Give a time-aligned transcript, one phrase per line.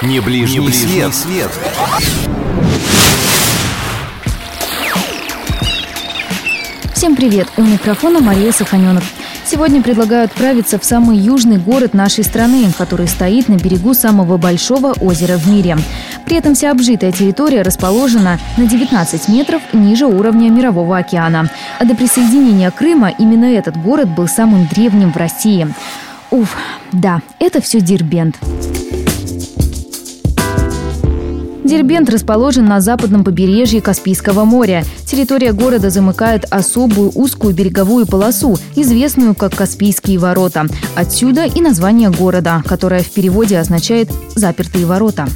[0.00, 1.14] Не ближний, Не ближний свет.
[1.14, 1.50] свет.
[6.94, 7.48] Всем привет!
[7.56, 9.02] У микрофона Мария Саханенок.
[9.44, 14.92] Сегодня предлагаю отправиться в самый южный город нашей страны, который стоит на берегу самого большого
[14.92, 15.76] озера в мире.
[16.24, 21.50] При этом вся обжитая территория расположена на 19 метров ниже уровня Мирового океана.
[21.80, 25.66] А до присоединения Крыма именно этот город был самым древним в России.
[26.30, 26.56] Уф,
[26.92, 28.36] да, это все Дербент.
[28.40, 28.77] Дербент
[32.08, 34.84] расположен на западном побережье Каспийского моря.
[35.04, 40.66] Территория города замыкает особую узкую береговую полосу, известную как Каспийские ворота.
[40.96, 45.28] Отсюда и название города, которое в переводе означает «запертые ворота».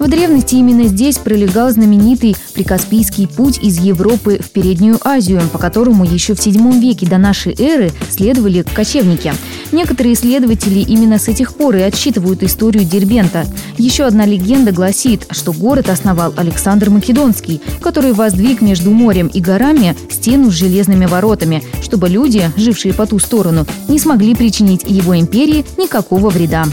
[0.00, 6.06] В древности именно здесь пролегал знаменитый Прикаспийский путь из Европы в Переднюю Азию, по которому
[6.06, 9.34] еще в VII веке до нашей эры следовали кочевники.
[9.72, 13.46] Некоторые исследователи именно с этих пор и отсчитывают историю Дербента.
[13.76, 19.94] Еще одна легенда гласит, что город основал Александр Македонский, который воздвиг между морем и горами
[20.10, 25.66] стену с железными воротами, чтобы люди, жившие по ту сторону, не смогли причинить его империи
[25.76, 26.64] никакого вреда.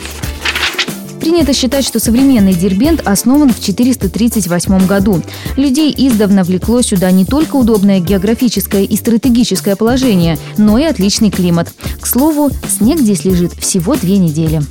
[1.27, 5.21] Принято считать, что современный Дербент основан в 438 году.
[5.57, 11.73] Людей издавна влекло сюда не только удобное географическое и стратегическое положение, но и отличный климат.
[11.99, 14.61] К слову, снег здесь лежит всего две недели.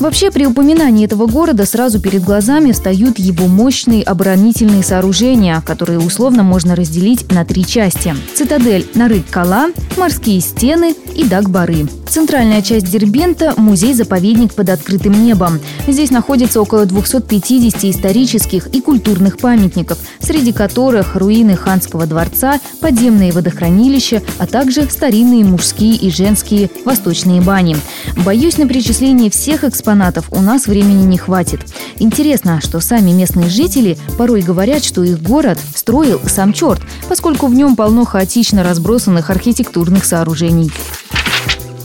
[0.00, 6.44] Вообще, при упоминании этого города сразу перед глазами встают его мощные оборонительные сооружения, которые условно
[6.44, 8.14] можно разделить на три части.
[8.34, 11.88] Цитадель Нарык-Кала, морские стены и Дагбары.
[12.08, 15.60] Центральная часть Дербента– музей-заповедник под открытым небом.
[15.86, 24.22] Здесь находится около 250 исторических и культурных памятников, среди которых руины ханского дворца, подземные водохранилища,
[24.38, 27.76] а также старинные мужские и женские восточные бани.
[28.24, 31.60] Боюсь, на перечисление всех экспонатов экспонатов у нас времени не хватит.
[31.96, 37.54] Интересно, что сами местные жители порой говорят, что их город строил сам черт, поскольку в
[37.54, 40.70] нем полно хаотично разбросанных архитектурных сооружений.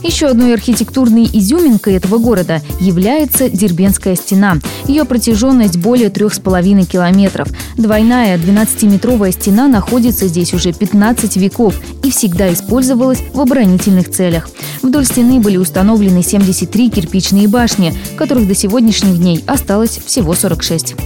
[0.04, 4.58] Еще одной архитектурной изюминкой этого города является Дербенская стена.
[4.86, 7.48] Ее протяженность более трех с половиной километров.
[7.78, 14.50] Двойная 12-метровая стена находится здесь уже 15 веков и всегда использовалась в оборонительных целях.
[14.82, 20.96] Вдоль стены были установлены 73 кирпичные башни, которых до сегодняшних дней осталось всего 46.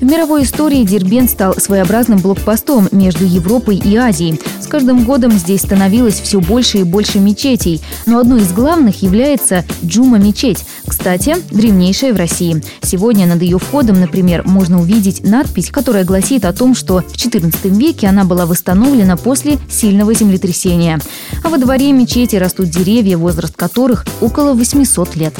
[0.00, 4.40] В мировой истории Дербент стал своеобразным блокпостом между Европой и Азией.
[4.60, 9.64] С каждым годом здесь становилось все больше и больше мечетей, но одной из главных является
[9.84, 12.62] Джума-мечеть, кстати, древнейшая в России.
[12.82, 17.52] Сегодня над ее входом, например, можно увидеть надпись, которая гласит о том, что в XIV
[17.70, 21.00] веке она была восстановлена после сильного землетрясения.
[21.42, 25.34] А во дворе мечети растут деревья, возраст которых около 800 лет.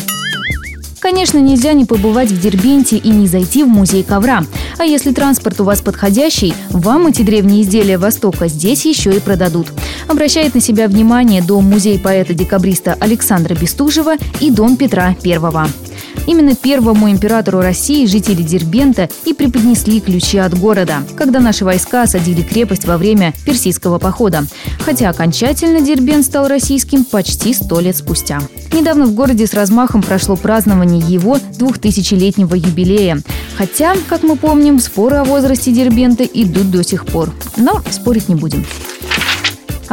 [1.05, 4.43] Конечно, нельзя не побывать в Дербенте и не зайти в музей ковра.
[4.79, 9.67] А если транспорт у вас подходящий, вам эти древние изделия Востока здесь еще и продадут.
[10.09, 15.69] Обращает на себя внимание дом музей поэта-декабриста Александра Бестужева и дом Петра I.
[16.27, 22.43] Именно первому императору России жители Дербента и преподнесли ключи от города, когда наши войска осадили
[22.43, 24.45] крепость во время персидского похода.
[24.81, 28.41] Хотя окончательно Дербент стал российским почти сто лет спустя.
[28.73, 33.21] Недавно в городе с размахом прошло празднование его двухтысячелетнего юбилея.
[33.57, 37.33] Хотя, как мы помним, споры о возрасте Дербента идут до сих пор.
[37.57, 38.65] Но спорить не будем.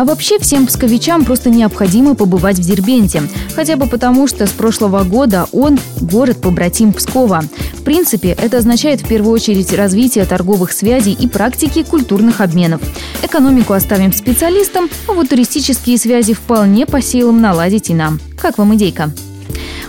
[0.01, 3.21] А вообще всем псковичам просто необходимо побывать в Дербенте.
[3.55, 7.43] Хотя бы потому, что с прошлого года он– город-побратим Пскова.
[7.73, 12.81] В принципе, это означает в первую очередь развитие торговых связей и практики культурных обменов.
[13.21, 18.19] Экономику оставим специалистам, а вот туристические связи вполне по силам наладить и нам.
[18.39, 19.11] Как вам идейка?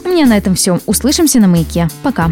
[0.04, 0.78] У меня на этом все.
[0.84, 1.88] Услышимся на маяке.
[2.02, 2.30] Пока.